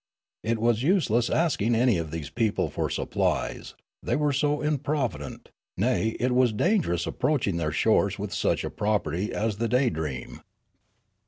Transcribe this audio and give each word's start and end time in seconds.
It 0.41 0.57
was 0.57 0.81
useless 0.81 1.29
asking 1.29 1.75
any 1.75 1.99
of 1.99 2.09
these 2.09 2.31
peoples 2.31 2.73
for 2.73 2.89
.supplies, 2.89 3.75
they 4.01 4.15
were 4.15 4.33
so 4.33 4.63
im 4.63 4.79
provident; 4.79 5.49
nay, 5.77 6.15
it 6.19 6.31
was 6.33 6.51
dangerous 6.53 7.05
approaching 7.05 7.57
their 7.57 7.71
shores 7.71 8.17
with 8.17 8.33
such 8.33 8.63
a 8.63 8.71
property 8.71 9.31
as 9.31 9.57
the 9.57 9.67
Daydream. 9.67 10.41